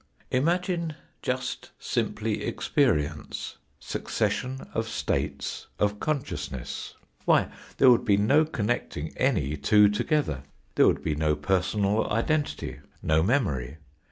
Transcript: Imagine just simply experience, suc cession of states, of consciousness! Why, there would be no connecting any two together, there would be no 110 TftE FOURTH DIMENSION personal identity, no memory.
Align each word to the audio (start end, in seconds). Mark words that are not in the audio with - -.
Imagine 0.31 0.95
just 1.21 1.69
simply 1.77 2.41
experience, 2.43 3.57
suc 3.79 4.09
cession 4.09 4.61
of 4.73 4.87
states, 4.89 5.67
of 5.77 5.99
consciousness! 5.99 6.95
Why, 7.25 7.49
there 7.77 7.91
would 7.91 8.03
be 8.03 8.17
no 8.17 8.43
connecting 8.45 9.13
any 9.15 9.55
two 9.57 9.89
together, 9.89 10.41
there 10.73 10.87
would 10.87 11.03
be 11.03 11.13
no 11.13 11.35
110 11.35 11.35
TftE 11.35 11.47
FOURTH 11.47 11.71
DIMENSION 11.71 11.83
personal 11.83 12.11
identity, 12.11 12.79
no 13.03 13.21
memory. 13.21 13.77